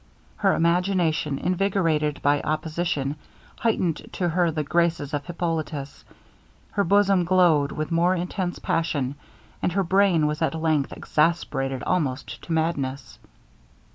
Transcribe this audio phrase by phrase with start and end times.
[0.37, 3.17] Her imagination, invigorated by opposition,
[3.59, 6.03] heightened to her the graces of Hippolitus;
[6.71, 9.13] her bosom glowed with more intense passion,
[9.61, 13.19] and her brain was at length exasperated almost to madness.